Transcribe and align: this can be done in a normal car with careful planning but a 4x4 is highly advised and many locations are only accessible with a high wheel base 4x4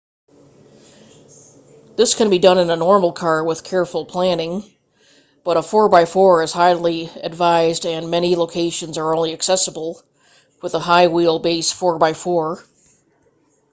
this 1.95 2.15
can 2.15 2.31
be 2.31 2.39
done 2.39 2.57
in 2.57 2.71
a 2.71 2.75
normal 2.75 3.11
car 3.11 3.43
with 3.43 3.63
careful 3.63 4.03
planning 4.03 4.63
but 5.43 5.57
a 5.57 5.59
4x4 5.59 6.43
is 6.43 6.51
highly 6.51 7.11
advised 7.21 7.85
and 7.85 8.09
many 8.09 8.35
locations 8.35 8.97
are 8.97 9.13
only 9.15 9.31
accessible 9.31 10.01
with 10.63 10.73
a 10.73 10.79
high 10.79 11.05
wheel 11.07 11.37
base 11.37 11.71
4x4 11.71 12.63